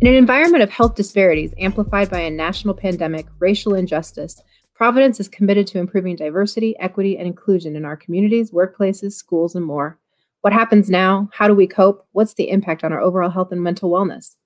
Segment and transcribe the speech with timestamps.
[0.00, 4.42] In an environment of health disparities amplified by a national pandemic, racial injustice,
[4.80, 9.62] Providence is committed to improving diversity, equity, and inclusion in our communities, workplaces, schools, and
[9.62, 9.98] more.
[10.40, 11.28] What happens now?
[11.34, 12.06] How do we cope?
[12.12, 14.36] What's the impact on our overall health and mental wellness?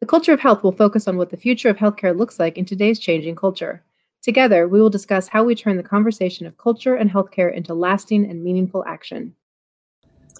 [0.00, 2.64] The culture of health will focus on what the future of healthcare looks like in
[2.64, 3.84] today's changing culture.
[4.22, 8.24] Together, we will discuss how we turn the conversation of culture and healthcare into lasting
[8.30, 9.34] and meaningful action.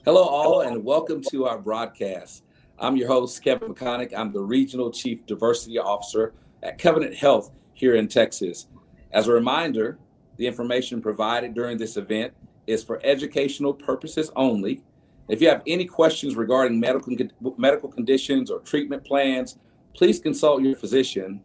[0.06, 2.44] Hello, all, and welcome to our broadcast.
[2.78, 4.12] I'm your host, Kevin McConnick.
[4.16, 8.66] I'm the Regional Chief Diversity Officer at Covenant Health here in Texas.
[9.12, 9.96] As a reminder,
[10.38, 12.34] the information provided during this event
[12.66, 14.82] is for educational purposes only.
[15.28, 17.16] If you have any questions regarding medical,
[17.56, 19.56] medical conditions or treatment plans,
[19.94, 21.44] please consult your physician.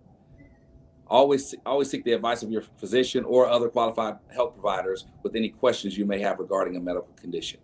[1.05, 5.49] Always, always seek the advice of your physician or other qualified health providers with any
[5.49, 7.59] questions you may have regarding a medical condition.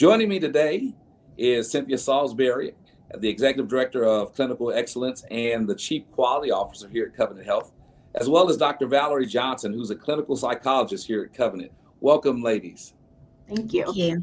[0.00, 0.94] Joining me today
[1.36, 2.72] is Cynthia Salisbury,
[3.18, 7.72] the Executive Director of Clinical Excellence and the Chief Quality Officer here at Covenant Health,
[8.14, 8.86] as well as Dr.
[8.86, 11.70] Valerie Johnson, who's a clinical psychologist here at Covenant.
[12.00, 12.94] Welcome, ladies.
[13.46, 13.84] Thank you.
[13.84, 14.22] Thank you.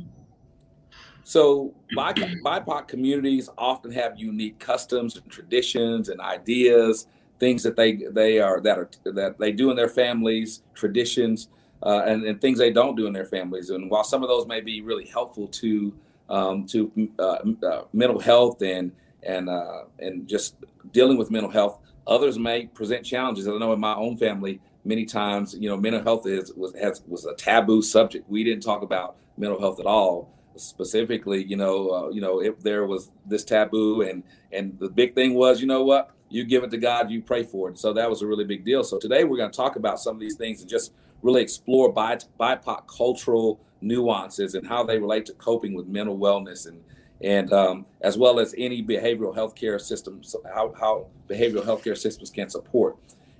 [1.23, 7.05] So, BIPOC communities often have unique customs and traditions and ideas,
[7.37, 11.49] things that they they are that are that they do in their families, traditions,
[11.83, 13.69] uh, and, and things they don't do in their families.
[13.69, 15.93] And while some of those may be really helpful to
[16.29, 18.91] um, to uh, uh, mental health and
[19.23, 20.55] and uh, and just
[20.91, 21.79] dealing with mental health.
[22.05, 23.47] Others may present challenges.
[23.47, 27.03] I know in my own family, many times, you know, mental health is was has,
[27.07, 28.29] was a taboo subject.
[28.29, 30.33] We didn't talk about mental health at all.
[30.55, 35.13] Specifically, you know, uh, you know, if there was this taboo, and and the big
[35.13, 37.77] thing was, you know what, you give it to God, you pray for it.
[37.77, 38.83] So that was a really big deal.
[38.83, 41.93] So today we're going to talk about some of these things and just really explore
[41.93, 46.81] BIPOC cultural nuances and how they relate to coping with mental wellness and
[47.21, 52.47] and um, as well as any behavioral healthcare systems, how, how behavioral healthcare systems can
[52.47, 52.95] support.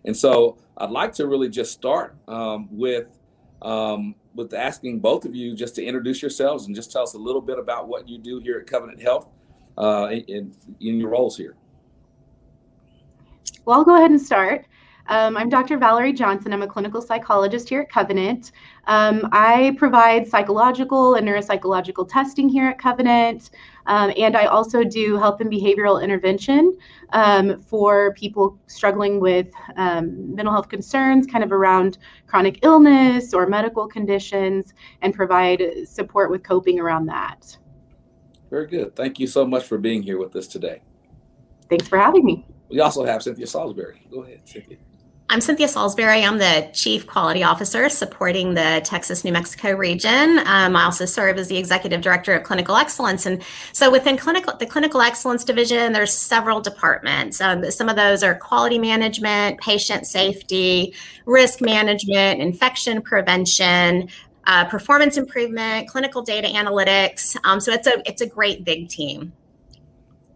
[0.06, 3.08] And so I'd like to really just start um, with
[3.62, 7.18] um, with asking both of you just to introduce yourselves and just tell us a
[7.18, 9.28] little bit about what you do here at Covenant Health
[9.78, 11.56] uh, in, in your roles here.
[13.66, 14.66] Well, I'll go ahead and start.
[15.10, 15.78] Um, I'm Dr.
[15.78, 16.52] Valerie Johnson.
[16.52, 18.52] I'm a clinical psychologist here at Covenant.
[18.88, 23.52] Um, I provide psychological and neuropsychological testing here at Covenant,
[23.86, 26.78] um, and I also do health and behavioral intervention
[27.14, 29.48] um, for people struggling with
[29.78, 36.30] um, mental health concerns, kind of around chronic illness or medical conditions, and provide support
[36.30, 37.58] with coping around that.
[38.50, 38.94] Very good.
[38.96, 40.82] Thank you so much for being here with us today.
[41.70, 42.46] Thanks for having me.
[42.70, 44.02] We also have Cynthia Salisbury.
[44.12, 44.78] Go ahead, Cynthia.
[45.30, 46.24] I'm Cynthia Salisbury.
[46.24, 50.40] I'm the Chief Quality Officer supporting the Texas New Mexico region.
[50.46, 53.26] Um, I also serve as the Executive Director of Clinical Excellence.
[53.26, 53.44] And
[53.74, 57.42] so within clinical, the Clinical Excellence Division, there's several departments.
[57.42, 60.94] Um, some of those are quality management, patient safety,
[61.26, 64.08] risk management, infection prevention,
[64.46, 67.36] uh, performance improvement, clinical data analytics.
[67.44, 69.34] Um, so it's a it's a great big team.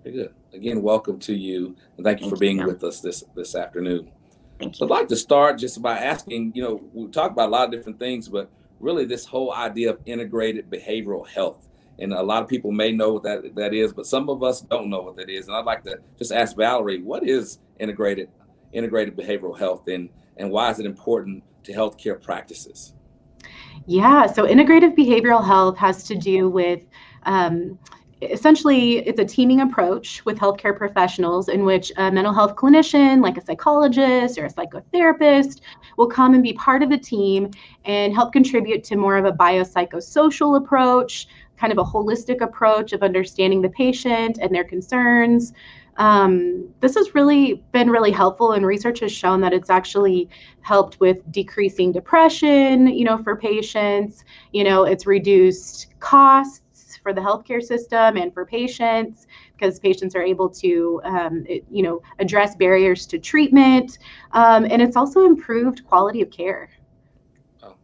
[0.03, 0.33] Very good.
[0.51, 2.67] Again, welcome to you, and thank you thank for being you.
[2.67, 4.11] with us this this afternoon.
[4.61, 4.85] Thank you.
[4.85, 7.71] I'd like to start just by asking, you know, we talk about a lot of
[7.71, 8.49] different things, but
[8.79, 11.67] really this whole idea of integrated behavioral health.
[11.97, 14.61] And a lot of people may know what that, that is, but some of us
[14.61, 15.47] don't know what that is.
[15.47, 18.29] And I'd like to just ask Valerie, what is integrated
[18.71, 20.07] integrated behavioral health and,
[20.37, 22.93] and why is it important to healthcare practices?
[23.85, 26.85] Yeah, so integrative behavioral health has to do with
[27.23, 27.77] um,
[28.21, 33.37] essentially it's a teaming approach with healthcare professionals in which a mental health clinician like
[33.37, 35.61] a psychologist or a psychotherapist
[35.97, 37.49] will come and be part of the team
[37.85, 41.27] and help contribute to more of a biopsychosocial approach
[41.57, 45.53] kind of a holistic approach of understanding the patient and their concerns.
[45.97, 50.27] Um, this has really been really helpful and research has shown that it's actually
[50.61, 54.23] helped with decreasing depression you know for patients.
[54.53, 56.61] You know it's reduced costs
[57.01, 61.83] for the healthcare system and for patients because patients are able to, um, it, you
[61.83, 63.99] know, address barriers to treatment,
[64.31, 66.69] um, and it's also improved quality of care.
[67.63, 67.75] Oh,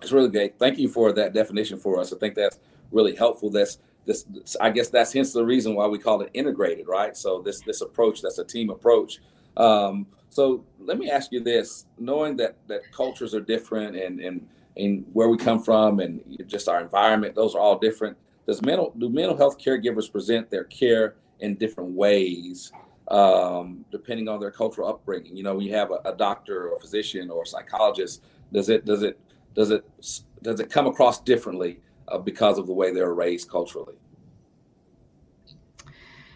[0.00, 0.58] it's really great.
[0.58, 2.12] Thank you for that definition for us.
[2.12, 2.58] I think that's
[2.90, 3.50] really helpful.
[3.50, 4.24] That's this,
[4.60, 7.16] I guess that's hence the reason why we call it integrated, right?
[7.16, 9.20] So this this approach, that's a team approach.
[9.56, 14.48] Um, so let me ask you this: knowing that that cultures are different and and
[14.76, 18.16] and where we come from and just our environment, those are all different.
[18.46, 22.72] Does mental do mental health caregivers present their care in different ways
[23.08, 25.36] um, depending on their cultural upbringing?
[25.36, 28.22] You know, you have a, a doctor or a physician or a psychologist,
[28.52, 29.18] does it does it
[29.54, 29.84] does it
[30.42, 33.94] does it come across differently uh, because of the way they're raised culturally?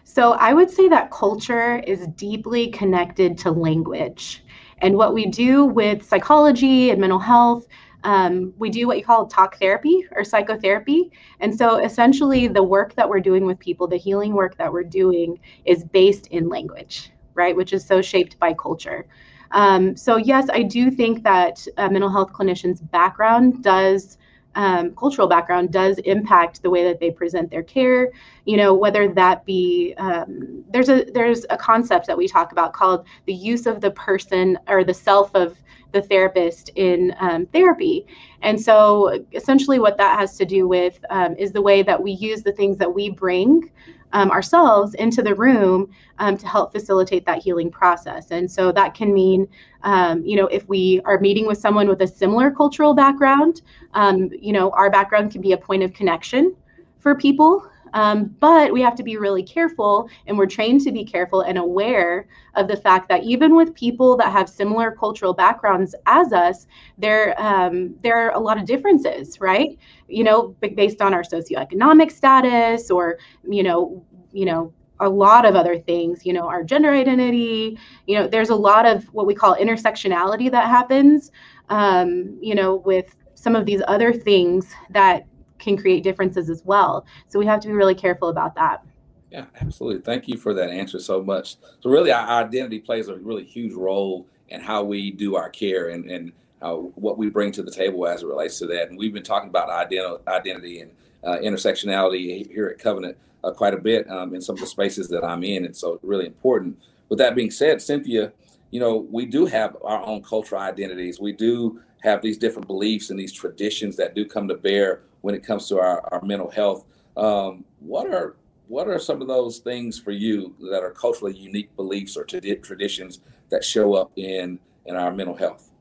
[0.03, 4.45] So I would say that culture is deeply connected to language.
[4.79, 7.67] And what we do with psychology and mental health,
[8.05, 11.11] um, we do what you call talk therapy or psychotherapy.
[11.39, 14.83] And so essentially, the work that we're doing with people, the healing work that we're
[14.83, 17.55] doing, is based in language, right?
[17.55, 19.07] Which is so shaped by culture.
[19.51, 24.19] Um, so, yes, I do think that a mental health clinician's background does
[24.55, 28.11] um, cultural background does impact the way that they present their care.
[28.45, 32.73] You know, whether that be um, there's a there's a concept that we talk about
[32.73, 35.57] called the use of the person or the self of
[35.91, 38.05] the therapist in um, therapy.
[38.41, 42.11] And so, essentially, what that has to do with um, is the way that we
[42.11, 43.71] use the things that we bring
[44.13, 48.31] um, ourselves into the room um, to help facilitate that healing process.
[48.31, 49.47] And so that can mean,
[49.83, 53.61] um, you know, if we are meeting with someone with a similar cultural background,
[53.93, 56.55] um, you know, our background can be a point of connection
[56.99, 61.05] for people um, but we have to be really careful, and we're trained to be
[61.05, 65.95] careful and aware of the fact that even with people that have similar cultural backgrounds
[66.05, 69.79] as us, there um, there are a lot of differences, right?
[70.09, 75.55] You know, based on our socioeconomic status, or you know, you know, a lot of
[75.55, 77.77] other things you know our gender identity
[78.07, 81.31] you know there's a lot of what we call intersectionality that happens
[81.67, 85.25] um, you know with some of these other things that
[85.59, 87.05] can create differences as well.
[87.27, 88.83] So we have to be really careful about that.
[89.31, 90.01] Yeah, absolutely.
[90.01, 91.57] Thank you for that answer so much.
[91.81, 95.89] So really, our identity plays a really huge role in how we do our care
[95.89, 96.31] and and
[96.61, 98.89] how, what we bring to the table as it relates to that.
[98.89, 100.91] And we've been talking about identi- identity and
[101.23, 105.07] uh, intersectionality here at Covenant uh, quite a bit um, in some of the spaces
[105.09, 106.79] that I'm in, and so really important.
[107.09, 108.31] With that being said, Cynthia,
[108.71, 111.19] you know we do have our own cultural identities.
[111.19, 115.33] We do have these different beliefs and these traditions that do come to bear when
[115.33, 116.85] it comes to our, our mental health.
[117.17, 118.35] Um, what are
[118.67, 122.55] what are some of those things for you that are culturally unique beliefs or t-
[122.57, 125.71] traditions that show up in in our mental health?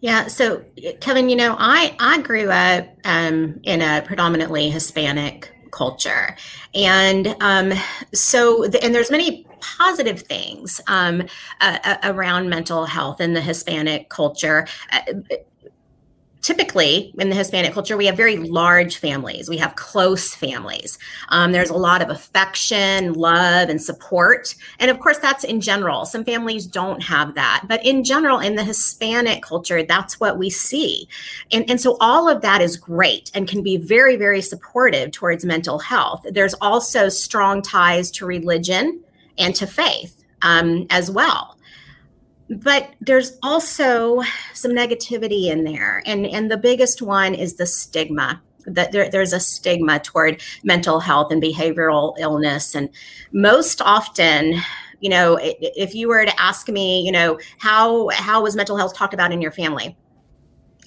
[0.00, 0.64] Yeah, so
[1.00, 6.34] Kevin, you know, I I grew up um, in a predominantly Hispanic culture,
[6.74, 7.72] and um,
[8.12, 11.22] so the, and there's many positive things um,
[11.60, 14.66] uh, around mental health in the Hispanic culture.
[14.90, 15.12] Uh,
[16.48, 19.50] typically in the Hispanic culture, we have very large families.
[19.50, 20.98] We have close families.
[21.28, 24.54] Um, there's a lot of affection, love, and support.
[24.78, 26.06] And of course, that's in general.
[26.06, 27.64] Some families don't have that.
[27.68, 31.06] But in general, in the Hispanic culture, that's what we see.
[31.52, 35.44] And, and so all of that is great and can be very, very supportive towards
[35.44, 36.24] mental health.
[36.30, 39.02] There's also strong ties to religion
[39.36, 41.57] and to faith um, as well
[42.50, 44.22] but there's also
[44.54, 46.02] some negativity in there.
[46.06, 51.00] And and the biggest one is the stigma that there, there's a stigma toward mental
[51.00, 52.74] health and behavioral illness.
[52.74, 52.88] And
[53.32, 54.54] most often
[55.00, 58.94] you know if you were to ask me you know how how was mental health
[58.94, 59.96] talked about in your family?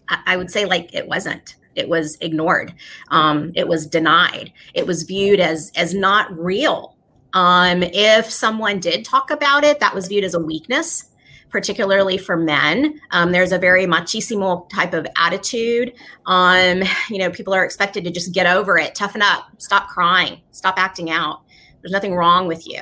[0.10, 1.58] I, I would say like it wasn't.
[1.74, 2.74] It was ignored.
[3.12, 4.52] Um, it was denied.
[4.74, 6.98] It was viewed as as not real.
[7.34, 11.11] Um, if someone did talk about it that was viewed as a weakness
[11.52, 13.00] particularly for men.
[13.12, 15.94] Um, there's a very machismo type of attitude.
[16.26, 20.42] Um, you know, people are expected to just get over it, toughen up, stop crying,
[20.52, 21.42] stop acting out.
[21.82, 22.82] There's nothing wrong with you.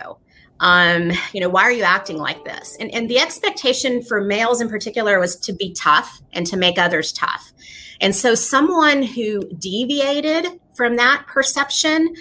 [0.61, 2.75] Um, you know, why are you acting like this?
[2.79, 6.77] And, and the expectation for males in particular was to be tough and to make
[6.77, 7.51] others tough.
[8.01, 12.13] And so someone who deviated from that perception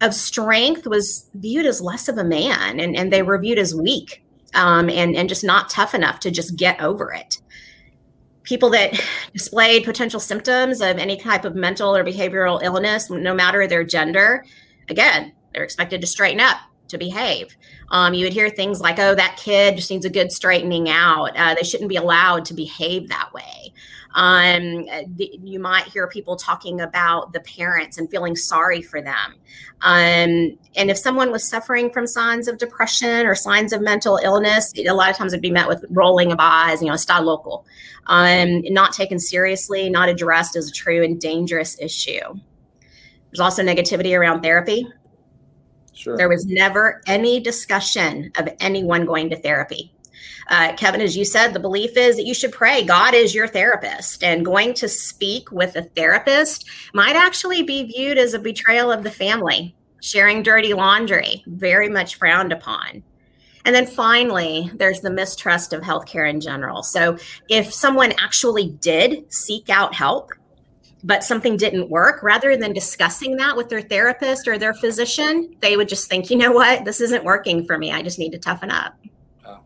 [0.00, 3.74] of strength was viewed as less of a man and, and they were viewed as
[3.74, 4.22] weak
[4.56, 7.38] um, and and just not tough enough to just get over it.
[8.42, 9.00] People that
[9.32, 14.44] displayed potential symptoms of any type of mental or behavioral illness, no matter their gender,
[14.88, 16.58] again, they're expected to straighten up,
[16.88, 17.56] to behave.
[17.90, 21.36] Um, you would hear things like, "Oh, that kid just needs a good straightening out.
[21.36, 23.72] Uh, they shouldn't be allowed to behave that way."
[24.16, 29.34] Um, the, you might hear people talking about the parents and feeling sorry for them.
[29.82, 34.72] Um, and if someone was suffering from signs of depression or signs of mental illness,
[34.74, 37.62] a lot of times it'd be met with rolling of eyes, you know, está loco,
[38.06, 42.40] um, not taken seriously, not addressed as a true and dangerous issue.
[43.30, 44.88] There's also negativity around therapy.
[45.96, 46.16] Sure.
[46.16, 49.92] There was never any discussion of anyone going to therapy.
[50.48, 52.84] Uh, Kevin, as you said, the belief is that you should pray.
[52.84, 58.18] God is your therapist, and going to speak with a therapist might actually be viewed
[58.18, 59.74] as a betrayal of the family.
[60.02, 63.02] Sharing dirty laundry, very much frowned upon.
[63.64, 66.84] And then finally, there's the mistrust of healthcare in general.
[66.84, 70.30] So if someone actually did seek out help,
[71.06, 75.76] but something didn't work, rather than discussing that with their therapist or their physician, they
[75.76, 77.92] would just think, you know what, this isn't working for me.
[77.92, 78.98] I just need to toughen up.
[79.44, 79.60] Wow.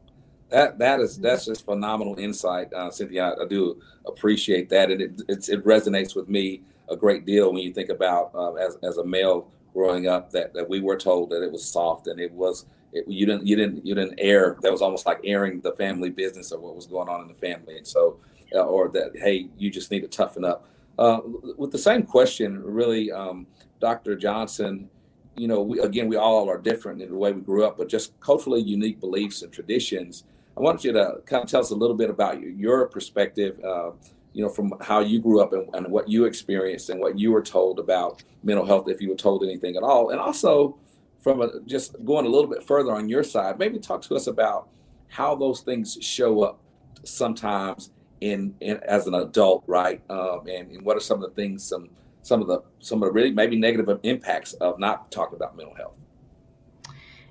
[0.51, 3.31] That that is that's just phenomenal insight, uh, Cynthia.
[3.31, 7.63] I, I, do appreciate that, and it it resonates with me a great deal when
[7.63, 11.31] you think about uh, as as a male growing up that that we were told
[11.31, 14.59] that it was soft and it was it, you didn't you didn't you didn't air
[14.61, 17.35] that was almost like airing the family business of what was going on in the
[17.35, 18.19] family, and so
[18.55, 20.67] uh, or that hey you just need to toughen up.
[21.01, 21.21] Uh,
[21.57, 23.47] with the same question, really, um,
[23.81, 24.15] Dr.
[24.15, 24.89] Johnson
[25.37, 27.89] you know, we, again, we all are different in the way we grew up, but
[27.89, 30.25] just culturally unique beliefs and traditions
[30.61, 33.93] I wanted you to kind of tell us a little bit about your perspective, uh,
[34.33, 37.33] you know, from how you grew up and, and, what you experienced and what you
[37.33, 40.11] were told about mental health, if you were told anything at all.
[40.11, 40.77] And also,
[41.21, 44.27] from a, just going a little bit further on your side, maybe talk to us
[44.27, 44.69] about
[45.09, 46.61] how those things show up
[47.05, 47.91] sometimes
[48.21, 50.01] in, in as an adult, right?
[50.11, 51.91] Um, and, and what are some of the things, some
[52.23, 55.75] some of the some of the really maybe negative impacts of not talking about mental
[55.75, 55.95] health?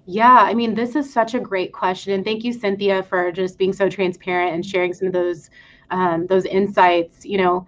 [0.06, 3.58] Yeah, I mean, this is such a great question, and thank you, Cynthia, for just
[3.60, 5.50] being so transparent and sharing some of those
[5.92, 7.26] um, those insights.
[7.26, 7.68] You know,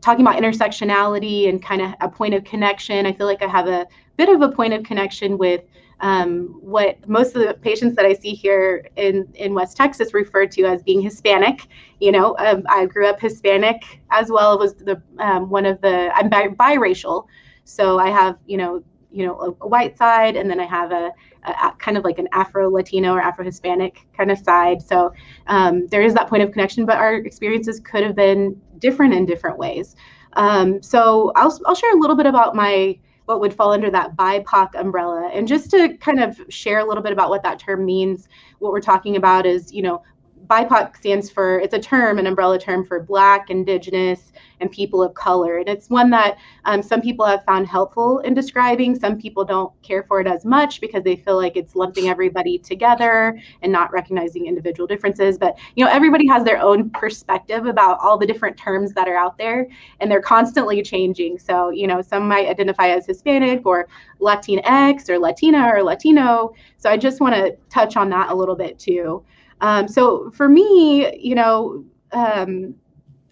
[0.00, 3.06] talking about intersectionality and kind of a point of connection.
[3.06, 5.62] I feel like I have a bit of a point of connection with
[6.00, 10.46] um, what most of the patients that I see here in, in West Texas refer
[10.46, 11.66] to as being Hispanic.
[12.00, 14.58] You know, um, I grew up Hispanic as well.
[14.58, 17.26] Was the um, one of the I'm bi- biracial,
[17.64, 18.82] so I have you know
[19.12, 21.12] you know a, a white side, and then I have a
[21.44, 24.82] a, kind of like an Afro Latino or Afro Hispanic kind of side.
[24.82, 25.12] So
[25.46, 29.26] um, there is that point of connection, but our experiences could have been different in
[29.26, 29.96] different ways.
[30.34, 34.16] Um, so I'll, I'll share a little bit about my what would fall under that
[34.16, 35.30] BIPOC umbrella.
[35.32, 38.72] And just to kind of share a little bit about what that term means, what
[38.72, 40.02] we're talking about is, you know,
[40.50, 45.14] BIPOC stands for, it's a term, an umbrella term for Black, Indigenous, and people of
[45.14, 45.58] color.
[45.58, 48.98] And it's one that um, some people have found helpful in describing.
[48.98, 52.58] Some people don't care for it as much because they feel like it's lumping everybody
[52.58, 55.38] together and not recognizing individual differences.
[55.38, 59.16] But, you know, everybody has their own perspective about all the different terms that are
[59.16, 59.68] out there,
[60.00, 61.38] and they're constantly changing.
[61.38, 63.88] So, you know, some might identify as Hispanic or
[64.20, 66.54] Latinx or Latina or Latino.
[66.76, 69.24] So I just want to touch on that a little bit too.
[69.60, 72.74] Um, so for me, you know, um,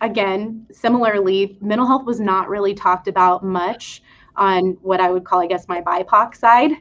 [0.00, 4.02] again, similarly, mental health was not really talked about much
[4.36, 6.72] on what I would call, I guess, my BIPOC side.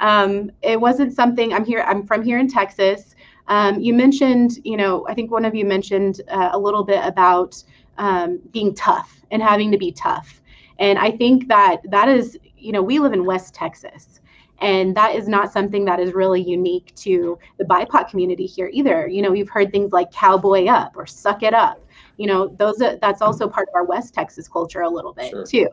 [0.00, 1.52] Um, it wasn't something.
[1.52, 1.84] I'm here.
[1.86, 3.14] I'm from here in Texas.
[3.48, 7.04] Um, you mentioned, you know, I think one of you mentioned uh, a little bit
[7.04, 7.62] about
[7.98, 10.40] um, being tough and having to be tough,
[10.78, 14.20] and I think that that is, you know, we live in West Texas.
[14.62, 19.08] And that is not something that is really unique to the BIPOC community here either.
[19.08, 21.84] You know, you've heard things like cowboy up or suck it up.
[22.16, 25.30] You know, those are, that's also part of our West Texas culture a little bit
[25.30, 25.44] sure.
[25.44, 25.68] too.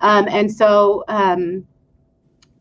[0.00, 1.66] Um, and so um,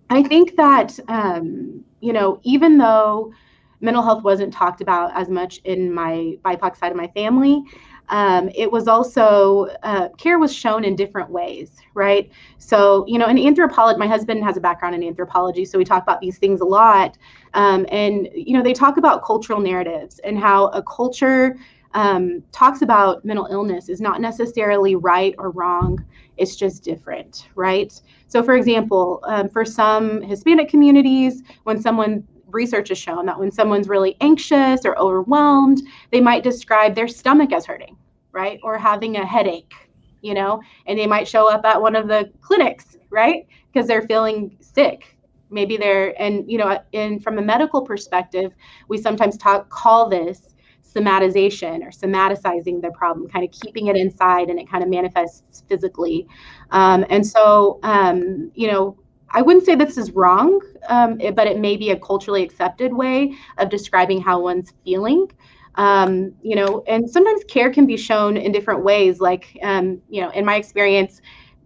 [0.09, 3.33] I think that, um, you know, even though
[3.81, 7.63] mental health wasn't talked about as much in my BIPOC side of my family,
[8.09, 12.29] um, it was also uh, care was shown in different ways, right?
[12.57, 16.03] So, you know, in anthropology, my husband has a background in anthropology, so we talk
[16.03, 17.17] about these things a lot.
[17.53, 21.57] Um, and, you know, they talk about cultural narratives and how a culture
[21.95, 26.03] um, talks about mental illness is not necessarily right or wrong,
[26.37, 27.99] it's just different, right?
[28.27, 33.51] So, for example, um, for some Hispanic communities, when someone research has shown that when
[33.51, 35.81] someone's really anxious or overwhelmed,
[36.11, 37.95] they might describe their stomach as hurting,
[38.31, 38.59] right?
[38.63, 39.73] Or having a headache,
[40.21, 43.45] you know, and they might show up at one of the clinics, right?
[43.71, 45.17] Because they're feeling sick.
[45.51, 48.53] Maybe they're, and, you know, in from a medical perspective,
[48.87, 50.55] we sometimes talk, call this
[50.95, 55.63] somatization or somaticizing the problem, kind of keeping it inside and it kind of manifests
[55.67, 56.25] physically.
[56.71, 58.97] Um, and so, um, you know,
[59.31, 63.35] I wouldn't say this is wrong, um, but it may be a culturally accepted way
[63.57, 65.31] of describing how one's feeling.
[65.75, 69.19] Um, you know, and sometimes care can be shown in different ways.
[69.19, 71.21] Like, um, you know, in my experience,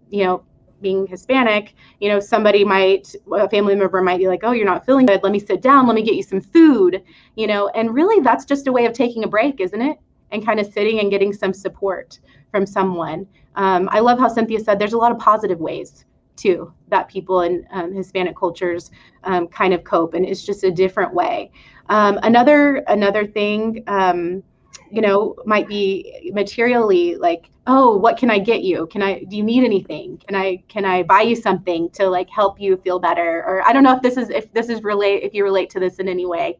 [0.09, 0.43] you know,
[0.81, 4.85] being Hispanic, you know, somebody might, a family member might be like, oh, you're not
[4.85, 5.21] feeling good.
[5.21, 5.85] Let me sit down.
[5.85, 7.03] Let me get you some food,
[7.35, 9.97] you know, and really that's just a way of taking a break, isn't it?
[10.31, 12.19] And kind of sitting and getting some support
[12.51, 13.27] from someone.
[13.55, 16.05] Um, I love how Cynthia said there's a lot of positive ways
[16.39, 18.91] too that people in um, Hispanic cultures
[19.23, 21.51] um, kind of cope, and it's just a different way.
[21.89, 24.43] Um, another another thing, um,
[24.91, 28.87] you know, might be materially like, oh, what can I get you?
[28.87, 29.23] Can I?
[29.23, 30.21] Do you need anything?
[30.27, 30.63] Can I?
[30.67, 33.43] Can I buy you something to like help you feel better?
[33.45, 35.79] Or I don't know if this is if this is relate if you relate to
[35.79, 36.57] this in any way.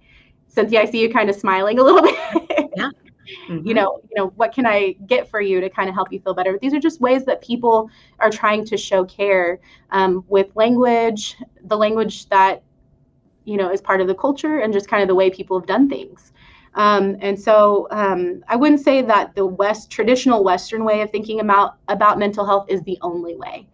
[0.47, 2.01] Cynthia, I see you kind of smiling a little
[2.49, 2.69] bit.
[2.75, 2.89] yeah.
[3.47, 3.67] Mm-hmm.
[3.67, 6.19] you know you know what can i get for you to kind of help you
[6.19, 9.59] feel better these are just ways that people are trying to show care
[9.91, 12.63] um, with language the language that
[13.45, 15.67] you know is part of the culture and just kind of the way people have
[15.67, 16.31] done things
[16.75, 21.39] um, and so um, I wouldn't say that the West traditional Western way of thinking
[21.39, 23.67] about about mental health is the only way.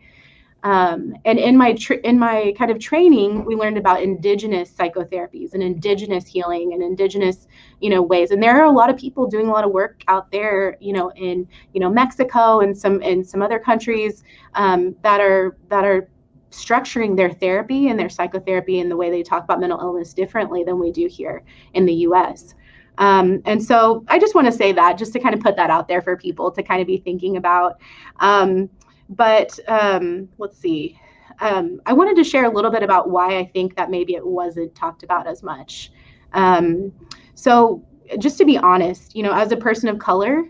[0.64, 5.54] Um, and in my tra- in my kind of training, we learned about indigenous psychotherapies
[5.54, 7.48] and indigenous healing and indigenous
[7.82, 8.32] you know ways.
[8.32, 10.92] And there are a lot of people doing a lot of work out there, you
[10.92, 14.24] know, in you know Mexico and some in some other countries
[14.56, 16.10] um, that are that are
[16.52, 20.64] structuring their therapy and their psychotherapy and the way they talk about mental illness differently
[20.64, 21.44] than we do here
[21.74, 22.56] in the U.S.
[22.98, 25.70] Um, and so I just want to say that just to kind of put that
[25.70, 27.80] out there for people to kind of be thinking about.
[28.20, 28.70] Um,
[29.10, 31.00] but um, let's see.
[31.40, 34.26] Um, I wanted to share a little bit about why I think that maybe it
[34.26, 35.92] wasn't talked about as much.
[36.34, 36.92] Um,
[37.34, 37.84] so,
[38.20, 40.46] just to be honest, you know, as a person of color,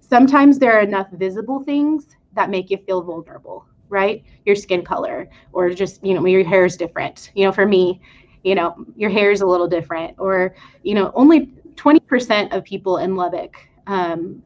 [0.00, 4.22] sometimes there are enough visible things that make you feel vulnerable, right?
[4.44, 7.30] Your skin color, or just, you know, your hair is different.
[7.34, 8.00] You know, for me,
[8.44, 12.98] you know, your hair is a little different, or, you know, only 20% of people
[12.98, 14.42] in Lubbock um,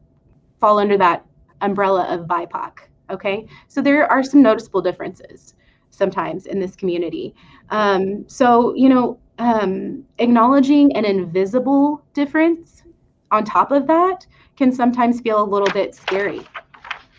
[0.59, 1.25] fall under that
[1.61, 2.71] umbrella of BIPOC.
[3.09, 5.55] Okay, so there are some noticeable differences
[5.89, 7.35] sometimes in this community.
[7.69, 12.83] Um, so, you know, um, acknowledging an invisible difference
[13.31, 16.41] on top of that can sometimes feel a little bit scary,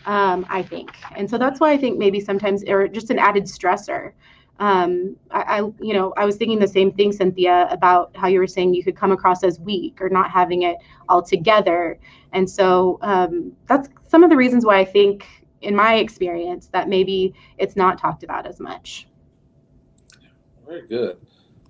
[0.05, 0.91] um, I think.
[1.15, 4.13] And so that's why I think maybe sometimes, or just an added stressor
[4.59, 8.39] um, I, I, you know, I was thinking the same thing, Cynthia, about how you
[8.39, 10.77] were saying you could come across as weak or not having it
[11.09, 11.99] all together.
[12.31, 15.27] And so um, that's some of the reasons why I think,
[15.65, 19.07] in my experience, that maybe it's not talked about as much.
[20.67, 21.17] Very good.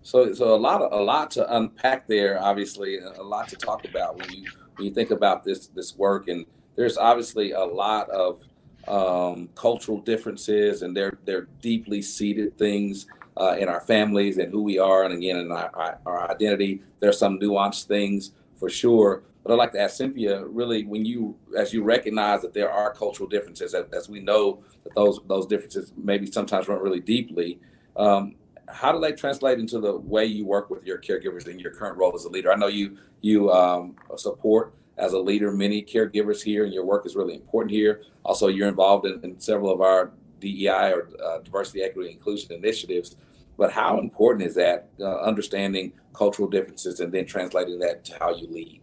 [0.04, 2.40] So, so a lot of a lot to unpack there.
[2.40, 6.27] Obviously, a lot to talk about when you when you think about this this work,
[6.27, 8.42] and there's obviously a lot of
[8.88, 14.62] um, cultural differences, and they're they're deeply seated things uh, in our families and who
[14.62, 16.84] we are, and again in our, our identity.
[17.00, 19.24] There's some nuanced things for sure.
[19.46, 22.92] But I'd like to ask Cynthia, really, when you, as you recognize that there are
[22.92, 27.60] cultural differences, as, as we know that those those differences maybe sometimes run really deeply,
[27.96, 28.34] um,
[28.68, 31.96] how do they translate into the way you work with your caregivers in your current
[31.96, 32.51] role as a leader?
[32.51, 37.05] I know you you um, support as a leader many caregivers here, and your work
[37.05, 38.01] is really important here.
[38.24, 43.16] Also, you're involved in, in several of our DEI or uh, diversity, equity, inclusion initiatives.
[43.58, 48.36] But how important is that uh, understanding cultural differences and then translating that to how
[48.36, 48.81] you lead?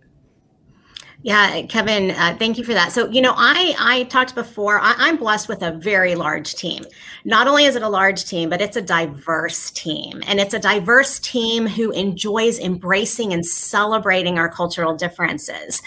[1.25, 2.91] Yeah, Kevin, uh, thank you for that.
[2.91, 4.81] So, you know, I I talked before.
[4.81, 6.85] I, am blessed with a very large team.
[7.25, 10.59] Not only is it a large team, but it's a diverse team, and it's a
[10.59, 15.81] diverse team who enjoys embracing and celebrating our cultural differences.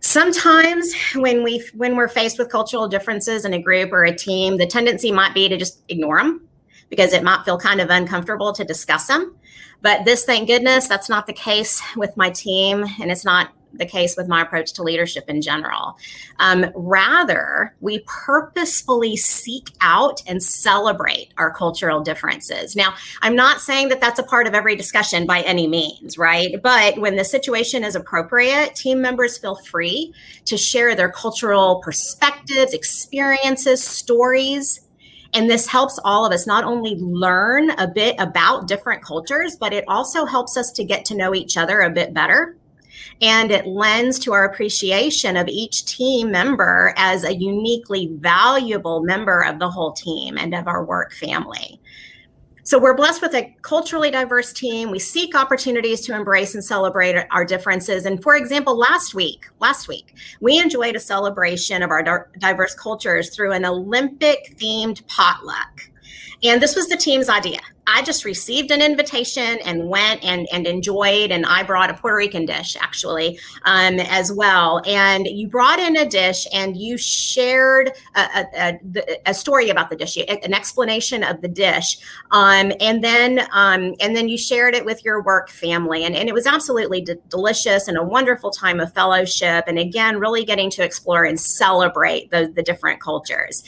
[0.00, 4.56] Sometimes, when we when we're faced with cultural differences in a group or a team,
[4.56, 6.48] the tendency might be to just ignore them
[6.88, 9.36] because it might feel kind of uncomfortable to discuss them.
[9.82, 13.86] But this, thank goodness, that's not the case with my team, and it's not the
[13.86, 15.96] case with my approach to leadership in general.
[16.38, 22.76] Um, rather, we purposefully seek out and celebrate our cultural differences.
[22.76, 26.60] Now, I'm not saying that that's a part of every discussion by any means, right?
[26.62, 30.12] But when the situation is appropriate, team members feel free
[30.46, 34.80] to share their cultural perspectives, experiences, stories.
[35.32, 39.72] And this helps all of us not only learn a bit about different cultures, but
[39.72, 42.56] it also helps us to get to know each other a bit better
[43.20, 49.42] and it lends to our appreciation of each team member as a uniquely valuable member
[49.42, 51.80] of the whole team and of our work family.
[52.62, 54.92] So we're blessed with a culturally diverse team.
[54.92, 58.06] We seek opportunities to embrace and celebrate our differences.
[58.06, 63.34] And for example, last week, last week, we enjoyed a celebration of our diverse cultures
[63.34, 65.89] through an Olympic themed potluck.
[66.42, 67.60] And this was the team's idea.
[67.86, 71.32] I just received an invitation and went and, and enjoyed.
[71.32, 74.80] And I brought a Puerto Rican dish actually um, as well.
[74.86, 78.80] And you brought in a dish and you shared a, a,
[79.26, 81.98] a, story about the dish, an explanation of the dish,
[82.30, 86.04] um, and then um, and then you shared it with your work family.
[86.04, 89.64] And, and it was absolutely d- delicious and a wonderful time of fellowship.
[89.66, 93.64] And again, really getting to explore and celebrate the, the different cultures.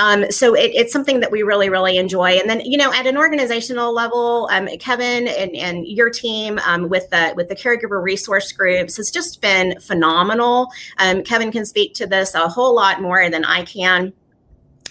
[0.00, 2.30] Um, so it, it's something that we really, really enjoy.
[2.30, 6.88] And then, you know, at an organizational level, um, Kevin and, and your team um,
[6.88, 10.68] with the with the caregiver resource groups has just been phenomenal.
[10.98, 14.14] Um, Kevin can speak to this a whole lot more than I can.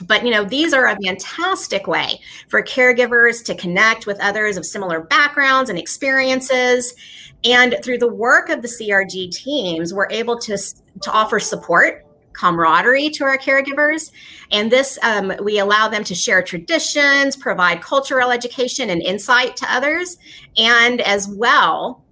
[0.06, 4.66] but you know these are a fantastic way for caregivers to connect with others of
[4.66, 6.94] similar backgrounds and experiences
[7.44, 10.58] and through the work of the crg teams we're able to
[11.02, 12.06] to offer support
[12.40, 14.12] camaraderie to our caregivers
[14.52, 19.66] and this um, we allow them to share traditions provide cultural education and insight to
[19.72, 20.18] others
[20.58, 22.04] and as well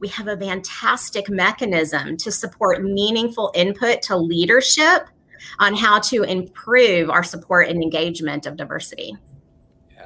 [0.00, 5.08] we have a fantastic mechanism to support meaningful input to leadership
[5.58, 9.16] on how to improve our support and engagement of diversity.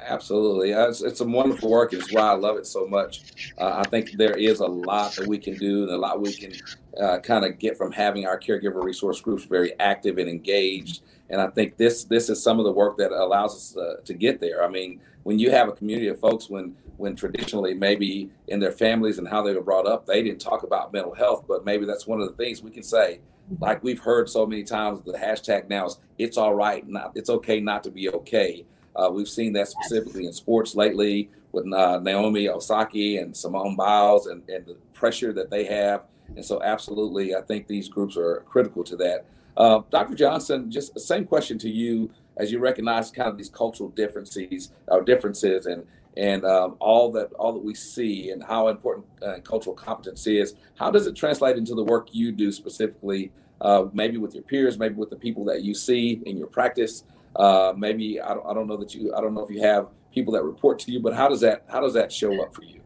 [0.07, 0.73] Absolutely.
[0.73, 1.91] Uh, it's, it's, some wonderful work.
[1.91, 3.53] It's why I love it so much.
[3.57, 6.33] Uh, I think there is a lot that we can do and a lot we
[6.33, 6.53] can
[7.01, 11.01] uh, kind of get from having our caregiver resource groups very active and engaged.
[11.29, 14.13] And I think this this is some of the work that allows us uh, to
[14.13, 14.63] get there.
[14.63, 18.71] I mean, when you have a community of folks, when when traditionally maybe in their
[18.71, 21.85] families and how they were brought up, they didn't talk about mental health, but maybe
[21.85, 23.19] that's one of the things we can say
[23.59, 27.29] like we've heard so many times, the hashtag now is "It's all right, not it's
[27.29, 31.99] okay not to be okay." Uh, we've seen that specifically in sports lately with uh,
[31.99, 36.05] Naomi Osaka and Simone Biles and, and the pressure that they have.
[36.35, 39.25] And so, absolutely, I think these groups are critical to that.
[39.57, 40.15] Uh, Dr.
[40.15, 44.71] Johnson, just the same question to you as you recognize kind of these cultural differences
[44.87, 45.85] or differences and
[46.17, 50.55] and um, all that all that we see and how important uh, cultural competence is.
[50.75, 53.31] How does it translate into the work you do specifically,
[53.61, 57.03] uh, maybe with your peers, maybe with the people that you see in your practice?
[57.35, 59.87] Uh, maybe I don't, I don't know that you I don't know if you have
[60.13, 62.63] people that report to you, but how does that how does that show up for
[62.63, 62.81] you?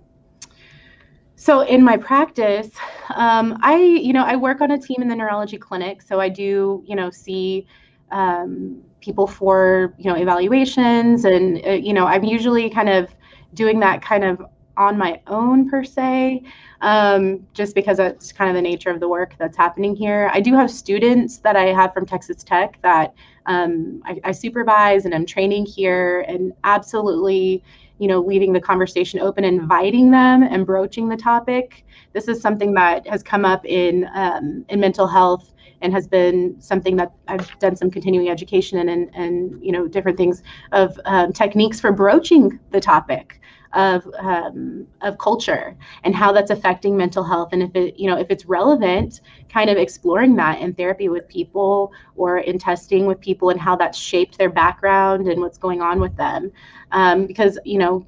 [1.36, 2.70] So in my practice,
[3.16, 6.30] um, I you know I work on a team in the neurology clinic, so I
[6.30, 7.68] do you know see
[8.12, 13.16] um, people for you know evaluations and uh, you know i'm usually kind of
[13.54, 14.42] doing that kind of
[14.80, 16.42] on my own per se,
[16.82, 20.32] um, just because that's kind of the nature of the work that's happening here.
[20.34, 23.14] I do have students that I have from Texas Tech that
[23.46, 27.62] um, I, I, supervise and I'm training here, and absolutely,
[27.98, 31.86] you know, leaving the conversation open, inviting them, and broaching the topic.
[32.14, 36.56] This is something that has come up in um, in mental health and has been
[36.60, 41.34] something that I've done some continuing education and, and you know different things of um,
[41.34, 43.40] techniques for broaching the topic
[43.74, 47.50] of um, of culture and how that's affecting mental health.
[47.52, 51.28] And if it you know if it's relevant kind of exploring that in therapy with
[51.28, 55.82] people or in testing with people and how that's shaped their background and what's going
[55.82, 56.52] on with them.
[56.92, 58.06] Um, because you know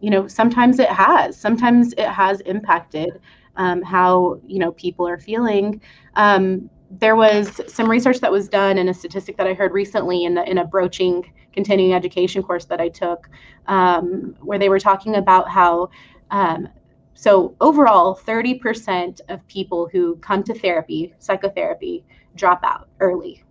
[0.00, 3.20] you know sometimes it has sometimes it has impacted
[3.56, 5.80] um, how you know people are feeling.
[6.16, 10.24] Um, there was some research that was done and a statistic that I heard recently
[10.24, 13.28] in the in a broaching continuing education course that I took,
[13.66, 15.90] um, where they were talking about how.
[16.30, 16.68] Um,
[17.16, 23.44] so overall, 30% of people who come to therapy, psychotherapy, drop out early.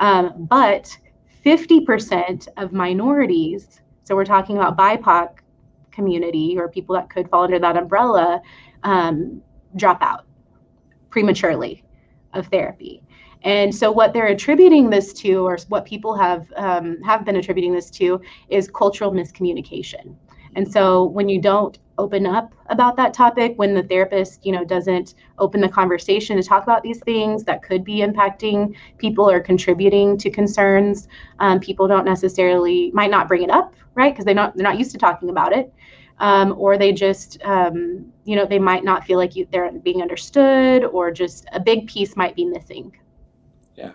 [0.00, 0.96] Um, but
[1.44, 5.28] 50% of minorities, so we're talking about BIPOC
[5.90, 8.40] community or people that could fall under that umbrella,
[8.82, 9.42] um,
[9.76, 10.24] drop out
[11.10, 11.84] prematurely
[12.32, 13.02] of therapy.
[13.44, 17.72] And so, what they're attributing this to, or what people have um, have been attributing
[17.72, 20.14] this to, is cultural miscommunication.
[20.54, 24.64] And so, when you don't open up about that topic, when the therapist, you know,
[24.64, 29.40] doesn't open the conversation to talk about these things that could be impacting people or
[29.40, 31.08] contributing to concerns,
[31.40, 34.14] um, people don't necessarily might not bring it up, right?
[34.14, 35.72] Because they're not they're not used to talking about it
[36.22, 40.00] um, or they just um, you know they might not feel like you, they're being
[40.00, 42.96] understood or just a big piece might be missing.
[43.76, 43.90] Yeah.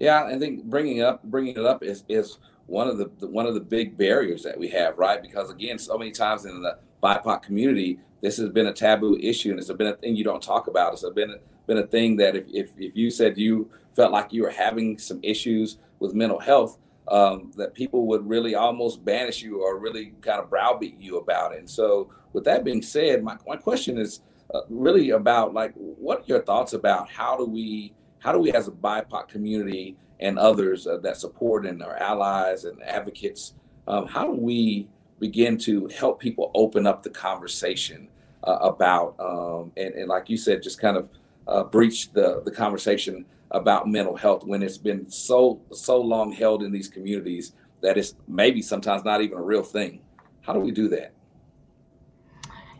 [0.00, 3.46] Yeah i think bringing up bringing it up is is one of the, the one
[3.46, 5.22] of the big barriers that we have right?
[5.22, 9.50] Because again so many times in the bipoc community this has been a taboo issue
[9.50, 10.92] and it's been a thing you don't talk about.
[10.92, 11.36] It's been a,
[11.68, 14.98] been a thing that if, if, if you said you felt like you were having
[14.98, 16.78] some issues with mental health
[17.10, 21.52] um, that people would really almost banish you or really kind of browbeat you about
[21.52, 21.58] it.
[21.58, 24.20] And so, with that being said, my, my question is
[24.54, 28.52] uh, really about like, what are your thoughts about how do we, how do we
[28.52, 33.54] as a BIPOC community and others uh, that support and our allies and advocates,
[33.86, 34.88] um, how do we
[35.20, 38.08] begin to help people open up the conversation
[38.44, 41.08] uh, about, um, and, and like you said, just kind of
[41.46, 46.62] uh, breach the, the conversation about mental health when it's been so so long held
[46.62, 50.00] in these communities that it's maybe sometimes not even a real thing.
[50.42, 51.12] How do we do that?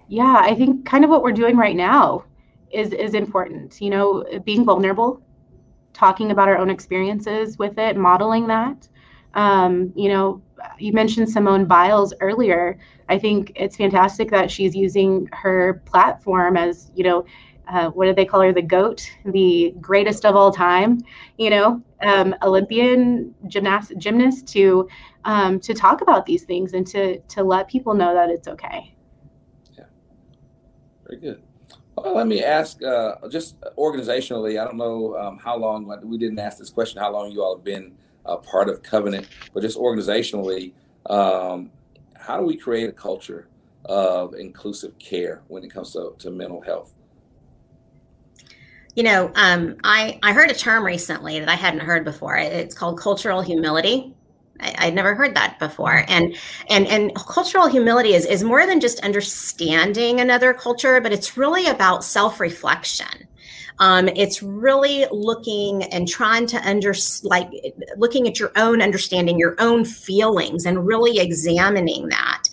[0.08, 2.24] Yeah, I think kind of what we're doing right now
[2.70, 3.80] is is important.
[3.80, 5.22] You know, being vulnerable,
[5.92, 8.88] talking about our own experiences with it, modeling that.
[9.34, 10.42] Um, you know,
[10.78, 12.78] you mentioned Simone Biles earlier.
[13.08, 17.24] I think it's fantastic that she's using her platform as, you know,
[17.68, 18.52] uh, what do they call her?
[18.52, 21.00] The goat, the greatest of all time,
[21.36, 24.88] you know, um, Olympian gymnast, gymnast to
[25.24, 28.94] um, to talk about these things and to to let people know that it's okay.
[29.76, 29.84] Yeah,
[31.06, 31.42] very good.
[31.96, 36.38] Well, let me ask, uh, just organizationally, I don't know um, how long, we didn't
[36.38, 37.92] ask this question, how long you all have been
[38.24, 40.74] uh, part of Covenant, but just organizationally,
[41.06, 41.70] um,
[42.14, 43.48] how do we create a culture
[43.86, 46.94] of inclusive care when it comes to, to mental health?
[48.98, 52.36] You know, um, I, I heard a term recently that I hadn't heard before.
[52.36, 54.12] It's called cultural humility.
[54.58, 56.04] I, would never heard that before.
[56.08, 56.36] And
[56.68, 61.68] and and cultural humility is is more than just understanding another culture, but it's really
[61.68, 63.28] about self-reflection.
[63.78, 67.52] Um, it's really looking and trying to under like
[67.98, 72.48] looking at your own understanding, your own feelings, and really examining that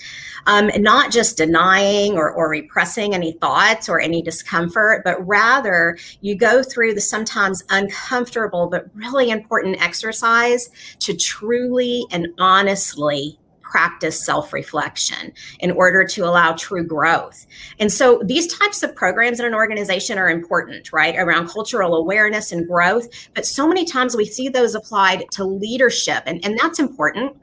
[0.47, 6.35] um, not just denying or, or repressing any thoughts or any discomfort, but rather you
[6.35, 13.37] go through the sometimes uncomfortable but really important exercise to truly and honestly
[13.75, 17.45] practice self reflection in order to allow true growth.
[17.77, 21.15] And so these types of programs in an organization are important, right?
[21.17, 23.07] Around cultural awareness and growth.
[23.33, 27.35] But so many times we see those applied to leadership, and, and that's important.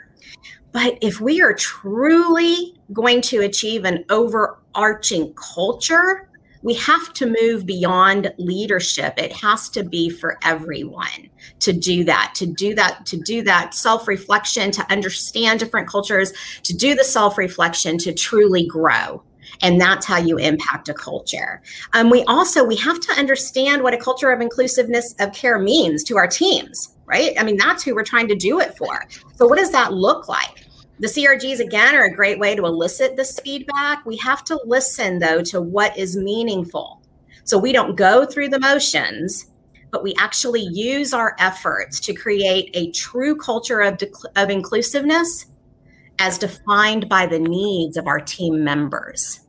[0.73, 6.29] But if we are truly going to achieve an overarching culture,
[6.63, 9.15] we have to move beyond leadership.
[9.17, 11.29] It has to be for everyone
[11.61, 16.33] to do that, to do that, to do that self reflection, to understand different cultures,
[16.63, 19.23] to do the self reflection, to truly grow.
[19.61, 21.63] And that's how you impact a culture.
[21.93, 26.05] Um, we also we have to understand what a culture of inclusiveness of care means
[26.05, 27.35] to our teams right?
[27.39, 29.05] I mean that's who we're trying to do it for.
[29.35, 30.62] So what does that look like
[31.03, 34.07] the CRGs, again, are a great way to elicit this feedback.
[34.07, 37.03] We have to listen, though, to what is meaningful.
[37.43, 39.51] So we don't go through the motions,
[39.91, 44.01] but we actually use our efforts to create a true culture of,
[44.37, 45.47] of inclusiveness
[46.21, 49.41] as defined by the needs of our team members.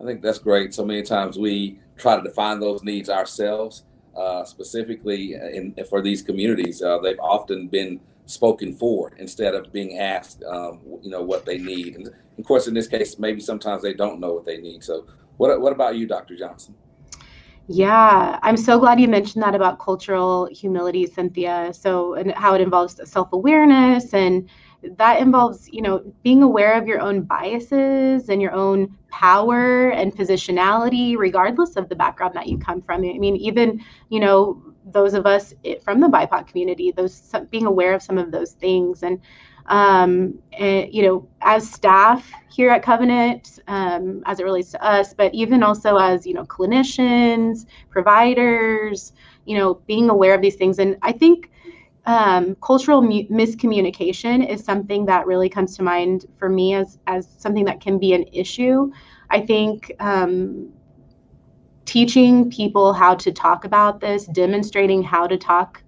[0.00, 0.72] I think that's great.
[0.72, 3.84] So many times we try to define those needs ourselves,
[4.16, 6.80] uh, specifically in, for these communities.
[6.80, 11.58] Uh, they've often been spoken for instead of being asked, um, you know, what they
[11.58, 11.96] need.
[11.96, 12.08] And
[12.38, 14.84] of course, in this case, maybe sometimes they don't know what they need.
[14.84, 15.06] So,
[15.38, 16.36] what what about you, Dr.
[16.36, 16.74] Johnson?
[17.68, 21.72] Yeah, I'm so glad you mentioned that about cultural humility, Cynthia.
[21.74, 24.48] So, and how it involves self awareness and
[24.96, 30.14] that involves you know being aware of your own biases and your own power and
[30.14, 35.14] positionality regardless of the background that you come from i mean even you know those
[35.14, 39.20] of us from the bipoc community those being aware of some of those things and
[39.66, 45.12] um, and, you know as staff here at covenant um, as it relates to us
[45.12, 49.12] but even also as you know clinicians providers
[49.44, 51.50] you know being aware of these things and i think
[52.06, 57.28] um, cultural mu- miscommunication is something that really comes to mind for me as as
[57.38, 58.92] something that can be an issue.
[59.30, 60.72] I think um,
[61.86, 65.82] teaching people how to talk about this, demonstrating how to talk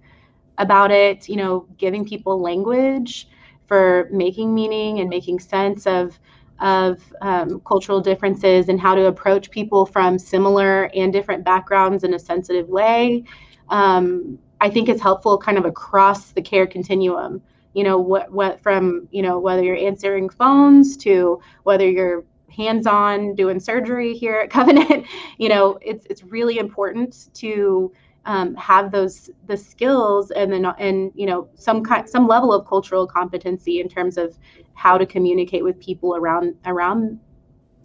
[0.57, 3.27] about it, you know, giving people language
[3.67, 6.19] for making meaning and making sense of
[6.59, 12.13] of um, cultural differences and how to approach people from similar and different backgrounds in
[12.13, 13.23] a sensitive way.
[13.69, 17.41] Um, I think it's helpful kind of across the care continuum.
[17.73, 22.25] You know, what what from, you know, whether you're answering phones to whether you're
[22.59, 25.05] hands-on doing surgery here at Covenant,
[25.37, 27.91] you know, it's it's really important to
[28.25, 32.67] um, have those the skills and then and you know some kind some level of
[32.67, 34.37] cultural competency in terms of
[34.73, 37.19] how to communicate with people around around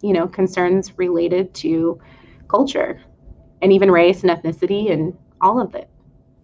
[0.01, 1.99] you know concerns related to
[2.47, 3.01] culture
[3.61, 5.89] and even race and ethnicity and all of it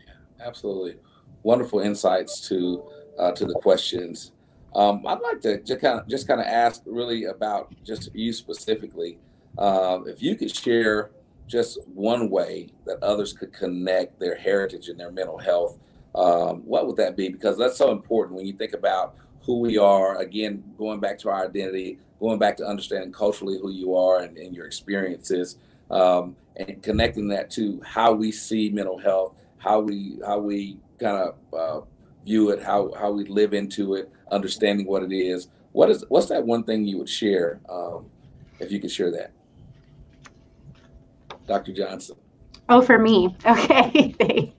[0.07, 0.95] Yeah, absolutely.
[1.43, 2.83] Wonderful insights to
[3.19, 4.31] uh, to the questions.
[4.75, 8.33] Um, I'd like to just kind of just kind of ask really about just you
[8.33, 9.19] specifically.
[9.57, 11.11] Uh, if you could share
[11.47, 15.77] just one way that others could connect their heritage and their mental health,
[16.15, 17.27] um, what would that be?
[17.27, 20.17] Because that's so important when you think about who we are.
[20.19, 24.37] Again, going back to our identity, going back to understanding culturally who you are and,
[24.37, 25.57] and your experiences,
[25.89, 31.17] um, and connecting that to how we see mental health how we how we kind
[31.17, 31.85] of uh,
[32.23, 35.47] view it, how how we live into it, understanding what it is.
[35.71, 38.05] What is what's that one thing you would share um,
[38.59, 39.31] if you could share that,
[41.47, 41.73] Dr.
[41.73, 42.17] Johnson?
[42.69, 44.53] Oh, for me, okay, thanks.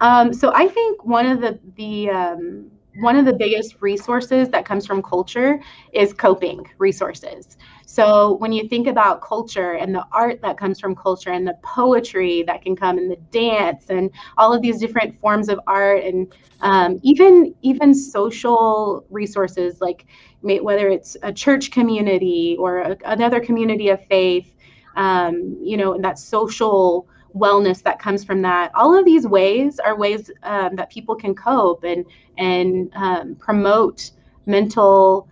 [0.00, 4.64] Um, so I think one of the the um, one of the biggest resources that
[4.64, 5.60] comes from culture
[5.92, 7.56] is coping resources.
[7.86, 11.56] So when you think about culture and the art that comes from culture and the
[11.62, 16.04] poetry that can come and the dance and all of these different forms of art
[16.04, 20.06] and um, even even social resources like
[20.42, 24.54] whether it's a church community or a, another community of faith,
[24.96, 28.70] um, you know, and that social wellness that comes from that.
[28.74, 32.04] All of these ways are ways um, that people can cope and
[32.36, 34.10] and um, promote
[34.46, 35.28] mental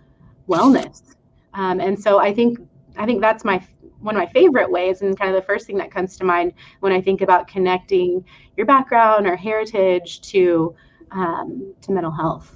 [0.47, 1.15] wellness.
[1.53, 2.59] Um, and so I think
[2.97, 3.61] I think that's my
[3.99, 6.53] one of my favorite ways and kind of the first thing that comes to mind
[6.81, 8.23] when I think about connecting
[8.55, 10.75] your background or heritage to
[11.11, 12.53] um, to mental health.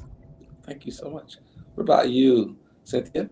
[0.63, 1.37] Thank you so much.
[1.75, 3.29] What about you, Cynthia?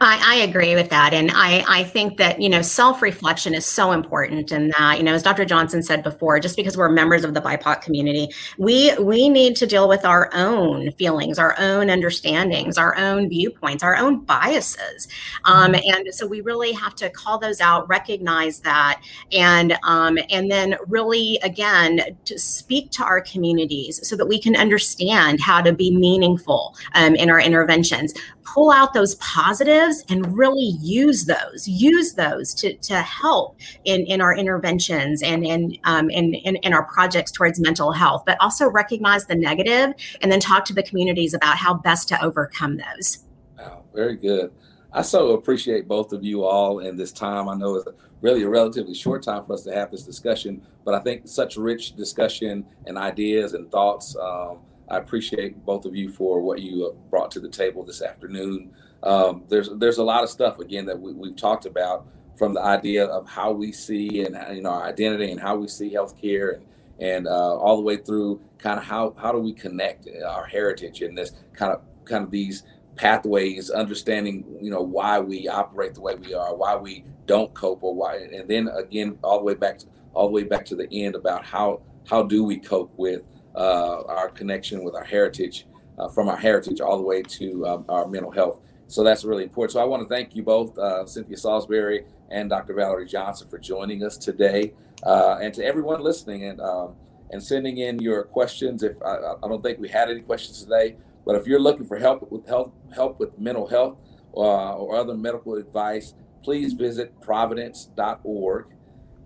[0.00, 1.12] I, I, agree with that.
[1.12, 4.50] And I, I think that, you know, self reflection is so important.
[4.52, 5.44] And that, you know, as Dr.
[5.44, 9.66] Johnson said before, just because we're members of the BIPOC community, we, we need to
[9.66, 15.08] deal with our own feelings, our own understandings, our own viewpoints, our own biases.
[15.44, 15.96] Um, mm-hmm.
[15.96, 19.00] and so we really have to call those out, recognize that,
[19.32, 24.56] and, um, and then really, again, to speak to our communities so that we can
[24.56, 28.14] understand how to be meaningful um, in our interventions
[28.54, 34.20] pull out those positives and really use those use those to, to help in, in
[34.20, 38.68] our interventions and in, um, in, in, in our projects towards mental health but also
[38.68, 43.24] recognize the negative and then talk to the communities about how best to overcome those.
[43.58, 44.52] Wow very good.
[44.92, 47.48] I so appreciate both of you all in this time.
[47.48, 47.88] I know it's
[48.20, 51.56] really a relatively short time for us to have this discussion but i think such
[51.56, 54.58] rich discussion and ideas and thoughts um,
[54.90, 58.72] I appreciate both of you for what you brought to the table this afternoon.
[59.02, 62.62] Um, there's there's a lot of stuff again that we, have talked about from the
[62.62, 66.54] idea of how we see and you know our identity and how we see healthcare
[66.54, 66.64] and
[67.00, 71.02] and uh, all the way through kind of how how do we connect our heritage
[71.02, 72.64] in this kind of kind of these
[72.96, 77.82] pathways, understanding you know why we operate the way we are, why we don't cope,
[77.82, 80.74] or why, and then again all the way back to all the way back to
[80.74, 83.22] the end about how how do we cope with
[83.54, 85.66] uh, our connection with our heritage,
[85.98, 88.60] uh, from our heritage all the way to um, our mental health.
[88.88, 89.72] So that's really important.
[89.72, 92.74] So I want to thank you both, uh, Cynthia Salisbury and Dr.
[92.74, 96.94] Valerie Johnson, for joining us today, uh, and to everyone listening and um,
[97.30, 98.82] and sending in your questions.
[98.82, 101.98] If I, I, don't think we had any questions today, but if you're looking for
[101.98, 103.98] help with health, help with mental health
[104.34, 108.66] uh, or other medical advice, please visit providence.org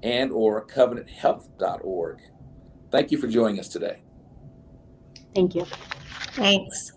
[0.02, 2.18] and or covenanthealth.org.
[2.90, 4.02] Thank you for joining us today.
[5.34, 5.64] Thank you.
[6.34, 6.92] Thanks.